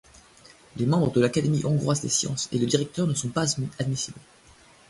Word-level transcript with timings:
Les 0.77 0.87
membres 0.87 1.11
de 1.11 1.21
l'Académie 1.21 1.63
hongroise 1.63 2.01
des 2.01 2.09
sciences 2.09 2.49
et 2.51 2.57
le 2.57 2.65
directeur 2.65 3.05
ne 3.05 3.13
sont 3.13 3.29
pas 3.29 3.45
admissibles. 3.77 4.17